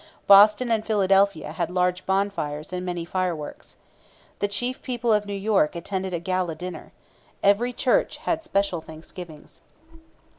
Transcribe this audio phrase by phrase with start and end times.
[0.25, 3.77] Boston and Philadelphia had large bonfires and many fireworks.
[4.39, 6.91] The chief people of New York attended a gala dinner.
[7.43, 9.61] Every church had special thanksgivings.